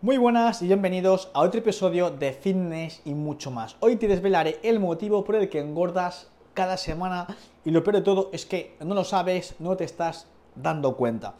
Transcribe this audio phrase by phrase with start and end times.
[0.00, 3.74] Muy buenas y bienvenidos a otro episodio de Fitness y mucho más.
[3.80, 7.26] Hoy te desvelaré el motivo por el que engordas cada semana
[7.64, 11.34] y lo peor de todo es que no lo sabes, no te estás dando cuenta.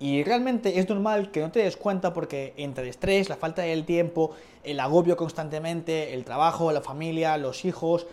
[0.00, 3.62] Y realmente es normal que no te des cuenta porque entre el estrés, la falta
[3.62, 4.32] del tiempo,
[4.64, 8.08] el agobio constantemente, el trabajo, la familia, los hijos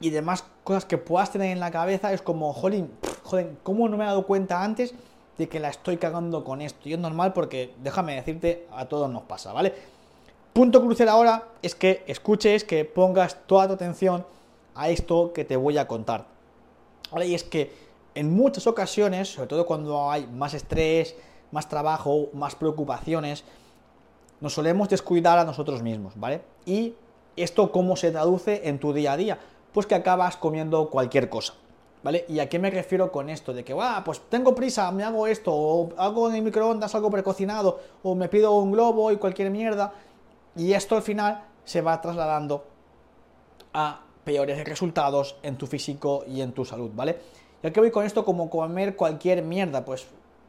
[0.00, 2.90] y demás cosas que puedas tener en la cabeza es como, jolín,
[3.22, 4.92] joder, ¿cómo no me he dado cuenta antes
[5.38, 6.88] de que la estoy cagando con esto?
[6.88, 9.74] Y es normal porque, déjame decirte, a todos nos pasa, ¿vale?
[10.52, 14.24] Punto crucial ahora es que escuches, que pongas toda tu atención
[14.74, 16.26] a esto que te voy a contar.
[17.10, 17.26] ¿Vale?
[17.26, 17.72] Y es que
[18.14, 21.16] en muchas ocasiones, sobre todo cuando hay más estrés,
[21.50, 23.44] más trabajo, más preocupaciones,
[24.40, 26.42] nos solemos descuidar a nosotros mismos, ¿vale?
[26.66, 26.94] Y
[27.36, 29.38] esto cómo se traduce en tu día a día?
[29.72, 31.54] Pues que acabas comiendo cualquier cosa.
[32.04, 32.26] ¿Vale?
[32.28, 33.54] ¿Y a qué me refiero con esto?
[33.54, 37.10] De que, va, pues tengo prisa, me hago esto, o hago en el microondas algo
[37.10, 39.94] precocinado, o me pido un globo y cualquier mierda.
[40.54, 42.66] Y esto al final se va trasladando
[43.72, 47.18] a peores resultados en tu físico y en tu salud, ¿vale?
[47.62, 50.06] Ya que voy con esto como comer cualquier mierda, pues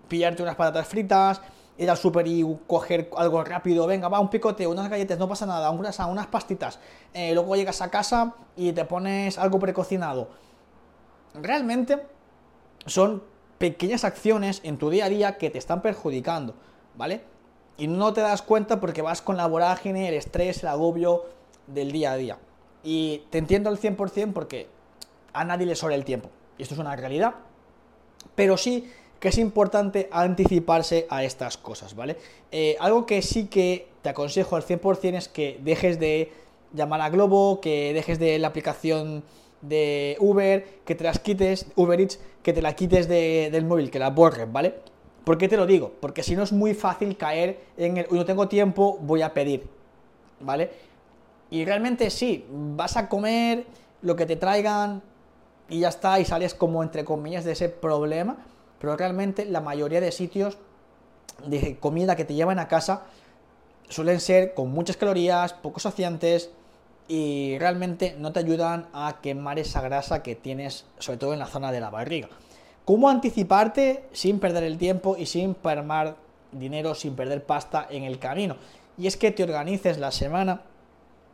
[0.09, 1.41] pillarte unas patatas fritas,
[1.77, 5.45] ir al super y coger algo rápido, venga, va, un picote, unas galletas, no pasa
[5.45, 6.79] nada, unas, unas pastitas,
[7.13, 10.43] eh, luego llegas a casa y te pones algo precocinado.
[11.41, 12.01] Realmente
[12.85, 13.23] son
[13.57, 16.55] pequeñas acciones en tu día a día que te están perjudicando,
[16.95, 17.21] ¿vale?
[17.77, 21.25] Y no te das cuenta porque vas con la vorágine, el estrés, el agobio
[21.67, 22.37] del día a día.
[22.83, 24.67] Y te entiendo al 100% porque
[25.33, 26.29] a nadie le sobra el tiempo.
[26.57, 27.35] Y esto es una realidad.
[28.35, 28.89] Pero sí
[29.19, 32.17] que es importante anticiparse a estas cosas, ¿vale?
[32.51, 36.31] Eh, algo que sí que te aconsejo al 100% es que dejes de
[36.73, 39.23] llamar a Globo, que dejes de la aplicación
[39.61, 43.99] de Uber, que te las quites, Uber Eats, que te la quites del móvil, que
[43.99, 44.75] la borres, ¿vale?
[45.23, 45.93] ¿Por qué te lo digo?
[45.99, 49.67] Porque si no es muy fácil caer en el, no tengo tiempo, voy a pedir,
[50.39, 50.71] ¿vale?
[51.49, 53.65] Y realmente sí, vas a comer
[54.01, 55.01] lo que te traigan
[55.67, 58.37] y ya está, y sales como entre comillas de ese problema,
[58.79, 60.59] pero realmente la mayoría de sitios
[61.45, 63.03] de comida que te llevan a casa
[63.89, 66.51] suelen ser con muchas calorías, pocos saciantes
[67.07, 71.45] y realmente no te ayudan a quemar esa grasa que tienes, sobre todo en la
[71.45, 72.29] zona de la barriga.
[72.83, 76.15] ¿Cómo anticiparte sin perder el tiempo y sin permar
[76.51, 78.57] dinero, sin perder pasta en el camino?
[78.97, 80.61] Y es que te organices la semana,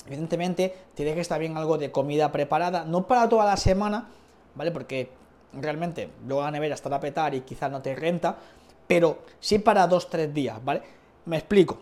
[0.07, 4.07] evidentemente te dejes también algo de comida preparada, no para toda la semana,
[4.55, 4.71] ¿vale?
[4.71, 5.09] Porque
[5.53, 8.37] realmente luego la nevera estará a petar y quizás no te renta,
[8.87, 10.81] pero sí para dos, tres días, ¿vale?
[11.25, 11.79] Me explico.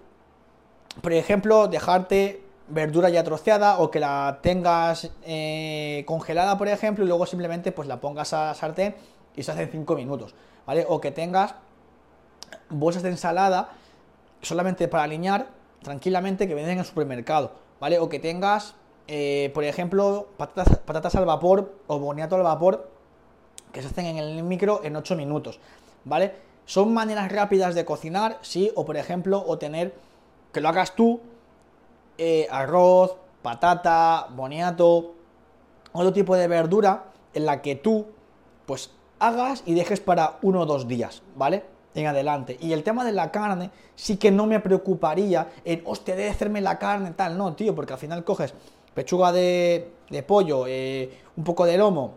[1.01, 7.07] Por ejemplo, dejarte verdura ya troceada o que la tengas eh, congelada, por ejemplo, y
[7.07, 8.95] luego simplemente pues la pongas a sartén
[9.35, 10.35] y se hace en 5 minutos,
[10.65, 10.85] ¿vale?
[10.87, 11.55] O que tengas
[12.69, 13.69] bolsas de ensalada
[14.41, 15.47] solamente para alinear
[15.81, 17.99] tranquilamente que venden en el supermercado, ¿vale?
[17.99, 18.75] O que tengas,
[19.07, 22.89] eh, por ejemplo, patatas, patatas al vapor o boniato al vapor
[23.71, 25.59] que se hacen en el micro en 8 minutos,
[26.05, 26.33] ¿vale?
[26.65, 29.95] Son maneras rápidas de cocinar, sí, o por ejemplo, o tener
[30.53, 31.21] que lo hagas tú,
[32.19, 35.15] eh, arroz, patata, boniato,
[35.93, 38.07] otro tipo de verdura en la que tú,
[38.65, 41.63] pues, hagas y dejes para uno o dos días, ¿vale?
[41.95, 42.57] En adelante.
[42.59, 46.61] Y el tema de la carne, sí que no me preocuparía en, hostia, de hacerme
[46.61, 48.53] la carne, tal, no, tío, porque al final coges
[48.93, 49.91] pechuga de,
[50.27, 52.15] pollo, eh, un poco de lomo,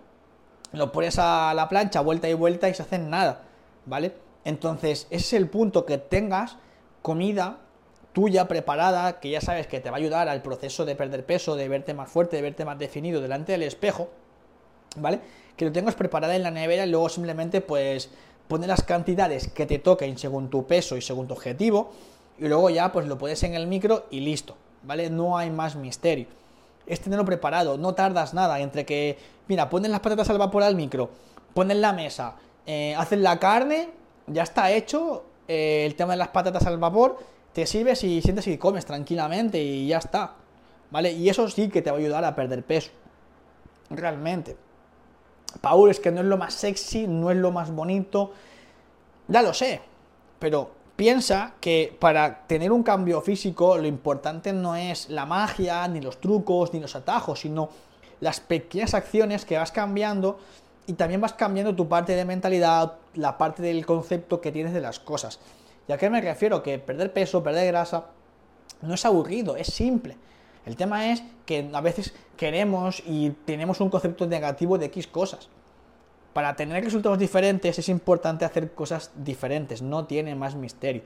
[0.72, 3.42] lo pones a la plancha, vuelta y vuelta y se hacen nada,
[3.86, 4.14] ¿vale?
[4.44, 6.56] Entonces, ese es el punto que tengas
[7.02, 7.58] comida
[8.12, 11.56] tuya preparada, que ya sabes que te va a ayudar al proceso de perder peso,
[11.56, 14.09] de verte más fuerte, de verte más definido delante del espejo,
[14.97, 15.21] ¿vale?
[15.56, 18.11] Que lo tengas preparada en la nevera y luego simplemente pues
[18.49, 21.93] poner las cantidades que te toquen según tu peso y según tu objetivo
[22.39, 25.09] y luego ya pues lo pones en el micro y listo, ¿vale?
[25.11, 26.27] No hay más misterio
[26.87, 29.19] es tenerlo preparado, no tardas nada entre que,
[29.49, 31.11] mira, pones las patatas al vapor al micro,
[31.55, 32.37] pones la mesa,
[32.67, 33.91] eh, haces la carne,
[34.27, 37.19] ya está hecho eh, el tema de las patatas al vapor,
[37.52, 40.34] te sirves y sientes y comes tranquilamente y ya está,
[40.90, 41.12] ¿vale?
[41.12, 42.90] Y eso sí que te va a ayudar a perder peso,
[43.90, 44.56] realmente.
[45.60, 48.32] Paul, es que no es lo más sexy, no es lo más bonito,
[49.28, 49.81] ya lo sé,
[50.38, 56.00] pero piensa que para tener un cambio físico lo importante no es la magia, ni
[56.00, 57.69] los trucos, ni los atajos, sino
[58.20, 60.38] las pequeñas acciones que vas cambiando
[60.87, 64.81] y también vas cambiando tu parte de mentalidad, la parte del concepto que tienes de
[64.81, 65.38] las cosas.
[65.88, 66.62] ¿Y a qué me refiero?
[66.62, 68.06] Que perder peso, perder grasa,
[68.82, 70.17] no es aburrido, es simple.
[70.64, 75.49] El tema es que a veces queremos y tenemos un concepto negativo de X cosas
[76.32, 81.02] para tener resultados diferentes es importante hacer cosas diferentes, no tiene más misterio.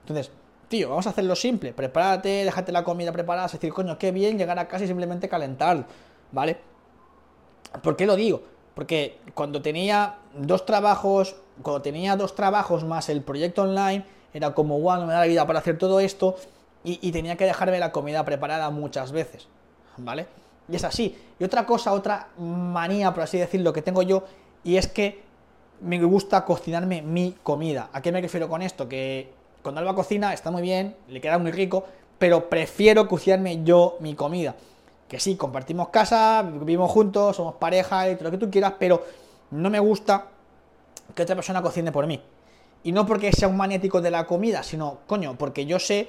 [0.00, 0.30] Entonces,
[0.68, 4.38] tío, vamos a hacerlo simple, prepárate, déjate la comida preparada, es decir, coño, qué bien
[4.38, 5.86] llegar a casa y simplemente calentar,
[6.32, 6.58] ¿vale?
[7.82, 8.42] ¿Por qué lo digo?
[8.74, 14.78] Porque cuando tenía dos trabajos, cuando tenía dos trabajos más el proyecto online, era como,
[14.80, 16.36] wow, no me da la vida para hacer todo esto,
[16.84, 19.46] y, tenía que dejarme la comida preparada muchas veces,
[19.98, 20.26] ¿vale?
[20.68, 21.18] Y es así.
[21.38, 24.24] Y otra cosa, otra manía, por así decirlo, que tengo yo,
[24.64, 25.22] y es que
[25.80, 27.90] me gusta cocinarme mi comida.
[27.92, 28.88] ¿A qué me refiero con esto?
[28.88, 29.32] Que
[29.62, 31.84] cuando Alba cocina está muy bien, le queda muy rico,
[32.18, 34.54] pero prefiero cocinarme yo mi comida.
[35.08, 39.04] Que sí, compartimos casa, vivimos juntos, somos pareja y todo lo que tú quieras, pero
[39.50, 40.26] no me gusta
[41.14, 42.20] que otra persona cocine por mí.
[42.84, 46.08] Y no porque sea un maniático de la comida, sino, coño, porque yo sé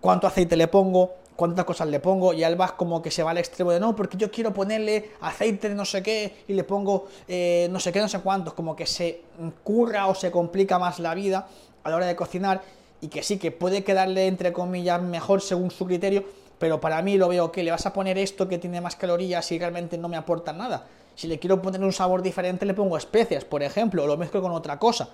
[0.00, 3.38] cuánto aceite le pongo, cuántas cosas le pongo y Alba como que se va al
[3.38, 7.08] extremo de no, porque yo quiero ponerle aceite de no sé qué y le pongo
[7.28, 9.22] eh, no sé qué, no sé cuántos, como que se
[9.64, 11.46] curra o se complica más la vida
[11.84, 12.62] a la hora de cocinar
[13.00, 16.24] y que sí, que puede quedarle entre comillas mejor según su criterio,
[16.58, 19.50] pero para mí lo veo que le vas a poner esto que tiene más calorías
[19.50, 20.86] y realmente no me aporta nada.
[21.14, 24.40] Si le quiero poner un sabor diferente le pongo especias, por ejemplo, o lo mezclo
[24.40, 25.08] con otra cosa,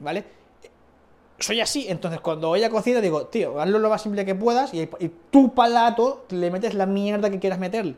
[0.00, 0.24] ¿vale?
[1.38, 4.86] soy así, entonces cuando ella cocina digo, tío, hazlo lo más simple que puedas y,
[5.30, 7.96] tu palato le metes la mierda que quieras meterle.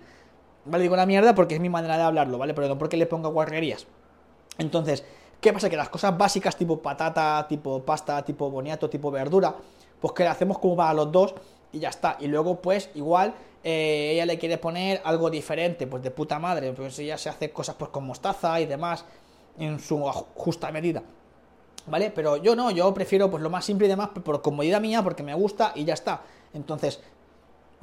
[0.64, 0.82] ¿Vale?
[0.82, 2.52] Digo la mierda porque es mi manera de hablarlo, ¿vale?
[2.52, 3.86] Pero no porque le ponga guarrerías.
[4.58, 5.04] Entonces,
[5.40, 5.70] ¿qué pasa?
[5.70, 9.54] Que las cosas básicas tipo patata, tipo pasta, tipo boniato, tipo verdura,
[10.00, 11.34] pues que le hacemos como para los dos
[11.76, 12.16] y ya está.
[12.20, 16.72] Y luego, pues, igual, eh, ella le quiere poner algo diferente, pues de puta madre.
[16.72, 19.04] Pues ella se hace cosas pues con mostaza y demás
[19.58, 19.98] en su
[20.34, 21.02] justa medida.
[21.86, 22.10] ¿vale?
[22.14, 25.22] Pero yo no, yo prefiero pues lo más simple y demás por comodidad mía, porque
[25.22, 26.22] me gusta y ya está.
[26.54, 27.00] Entonces,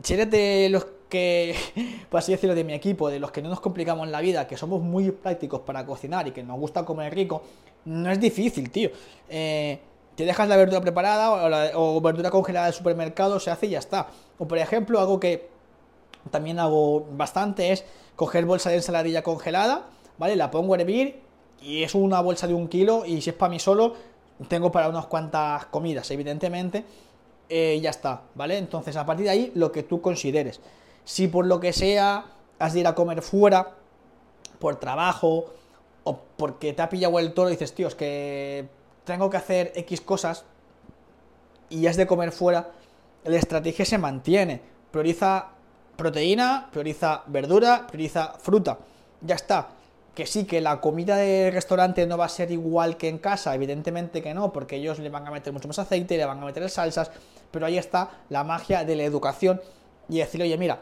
[0.01, 1.55] si eres de los que,
[2.09, 4.57] por así decirlo, de mi equipo, de los que no nos complicamos la vida, que
[4.57, 7.43] somos muy prácticos para cocinar y que nos gusta comer rico,
[7.85, 8.89] no es difícil, tío.
[9.29, 9.79] Eh,
[10.15, 14.07] te dejas la verdura preparada o, verdura congelada del supermercado, se hace y ya está.
[14.37, 15.49] O por ejemplo, algo que
[16.31, 17.83] también hago bastante es
[18.15, 19.87] coger bolsa de ensaladilla congelada,
[20.17, 20.35] ¿vale?
[20.35, 21.21] La pongo a hervir
[21.61, 23.95] y es una bolsa de un kilo y si es para mí solo,
[24.47, 26.85] tengo para unas cuantas comidas, evidentemente,
[27.49, 28.57] eh, ya está, ¿vale?
[28.57, 30.61] Entonces, a partir de ahí, lo que tú consideres.
[31.05, 32.25] Si por lo que sea
[32.59, 33.75] has de ir a comer fuera,
[34.59, 35.47] por trabajo,
[36.03, 38.67] o porque te ha pillado el toro y dices, tío, es que
[39.03, 40.45] tengo que hacer X cosas
[41.69, 42.71] y has de comer fuera,
[43.23, 44.61] la estrategia se mantiene.
[44.91, 45.49] Prioriza
[45.95, 48.77] proteína, prioriza verdura, prioriza fruta.
[49.21, 49.69] Ya está
[50.13, 53.55] que sí, que la comida de restaurante no va a ser igual que en casa,
[53.55, 56.45] evidentemente que no, porque ellos le van a meter mucho más aceite, le van a
[56.45, 57.11] meter salsas,
[57.49, 59.59] pero ahí está la magia de la educación
[60.09, 60.81] y decirle, oye, mira,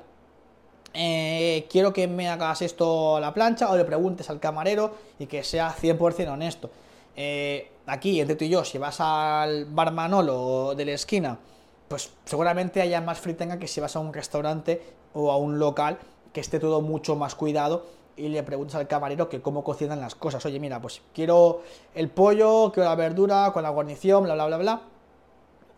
[0.94, 5.28] eh, quiero que me hagas esto a la plancha o le preguntes al camarero y
[5.28, 6.70] que sea 100% honesto.
[7.16, 11.40] Eh, aquí, entre tú y yo, si vas al bar Manolo de la esquina,
[11.88, 14.82] pues seguramente haya más fritanga que si vas a un restaurante
[15.14, 15.98] o a un local
[16.32, 17.86] que esté todo mucho más cuidado
[18.16, 20.46] y le preguntas al camarero que cómo cocinan las cosas.
[20.46, 21.64] Oye, mira, pues quiero
[21.96, 24.82] el pollo, quiero la verdura con la guarnición, bla, bla, bla, bla.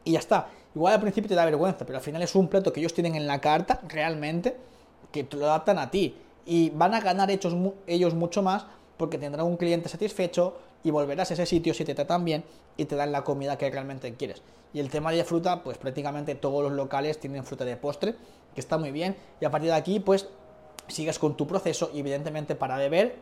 [0.03, 0.49] Y ya está.
[0.75, 3.15] Igual al principio te da vergüenza, pero al final es un plato que ellos tienen
[3.15, 4.57] en la carta, realmente,
[5.11, 6.17] que te lo adaptan a ti.
[6.45, 7.55] Y van a ganar ellos,
[7.87, 8.65] ellos mucho más
[8.97, 12.43] porque tendrán un cliente satisfecho y volverás a ese sitio si te tratan bien
[12.77, 14.41] y te dan la comida que realmente quieres.
[14.73, 18.15] Y el tema de fruta, pues prácticamente todos los locales tienen fruta de postre,
[18.53, 19.15] que está muy bien.
[19.39, 20.27] Y a partir de aquí, pues
[20.87, 23.15] sigues con tu proceso y evidentemente para beber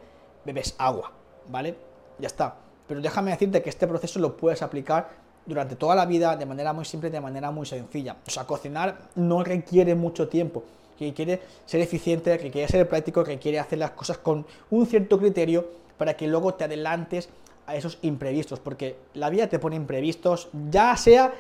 [0.46, 1.12] bebes agua,
[1.50, 1.76] ¿vale?
[2.20, 2.56] Ya está.
[2.88, 5.10] Pero déjame decirte que este proceso lo puedes aplicar
[5.46, 8.18] durante toda la vida de manera muy simple, de manera muy sencilla.
[8.26, 10.64] O sea, cocinar no requiere mucho tiempo,
[10.98, 14.86] que quiere ser eficiente, que quiere ser práctico, que quiere hacer las cosas con un
[14.86, 17.30] cierto criterio para que luego te adelantes
[17.66, 21.34] a esos imprevistos, porque la vida te pone imprevistos, ya sea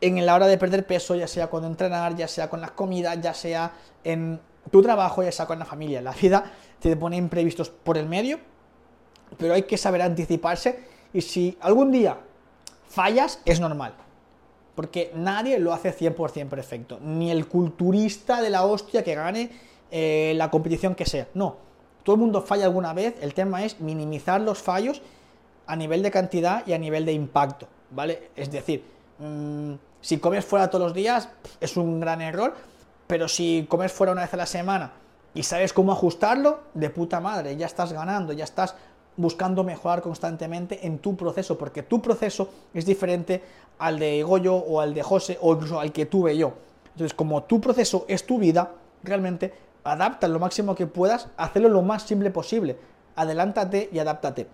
[0.00, 3.20] en la hora de perder peso, ya sea cuando entrenar, ya sea con las comidas,
[3.20, 3.72] ya sea
[4.04, 6.02] en tu trabajo, ya sea con la familia.
[6.02, 8.38] La vida te pone imprevistos por el medio,
[9.38, 12.18] pero hay que saber anticiparse y si algún día
[12.88, 13.94] fallas, es normal.
[14.74, 16.98] Porque nadie lo hace 100% perfecto.
[17.00, 19.50] Ni el culturista de la hostia que gane
[19.90, 21.28] eh, la competición que sea.
[21.32, 21.56] No.
[22.02, 23.14] Todo el mundo falla alguna vez.
[23.22, 25.00] El tema es minimizar los fallos
[25.66, 27.68] a nivel de cantidad y a nivel de impacto.
[27.90, 28.30] ¿Vale?
[28.34, 28.84] Es decir,
[29.18, 31.28] mm, si comes fuera todos los días,
[31.60, 32.54] es un gran error
[33.06, 34.92] pero si comes fuera una vez a la semana
[35.34, 38.74] y sabes cómo ajustarlo, de puta madre, ya estás ganando, ya estás
[39.16, 43.42] buscando mejorar constantemente en tu proceso, porque tu proceso es diferente
[43.78, 46.54] al de Goyo o al de José o incluso al que tuve yo.
[46.92, 49.52] Entonces, como tu proceso es tu vida, realmente
[49.84, 52.76] adapta lo máximo que puedas, hacerlo lo más simple posible.
[53.14, 54.46] Adelántate y adáptate.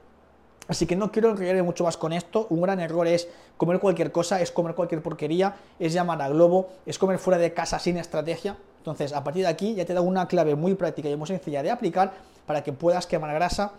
[0.69, 2.47] Así que no quiero enrollarme mucho más con esto.
[2.50, 6.69] Un gran error es comer cualquier cosa, es comer cualquier porquería, es llamar a globo,
[6.87, 8.57] es comer fuera de casa sin estrategia.
[8.78, 11.62] Entonces, a partir de aquí ya te da una clave muy práctica y muy sencilla
[11.62, 12.12] de aplicar
[12.47, 13.73] para que puedas quemar grasa,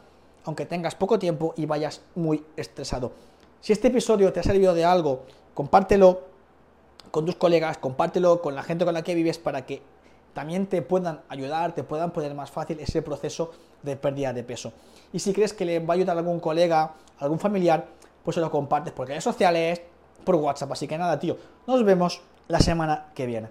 [0.45, 3.11] aunque tengas poco tiempo y vayas muy estresado.
[3.61, 5.23] Si este episodio te ha servido de algo,
[5.53, 6.21] compártelo
[7.11, 9.81] con tus colegas, compártelo con la gente con la que vives para que
[10.33, 14.73] también te puedan ayudar, te puedan poner más fácil ese proceso de pérdida de peso.
[15.11, 17.87] Y si crees que le va a ayudar a algún colega, algún familiar,
[18.23, 19.81] pues se lo compartes por redes sociales,
[20.23, 20.71] por WhatsApp.
[20.71, 21.37] Así que nada, tío,
[21.67, 23.41] nos vemos la semana que viene.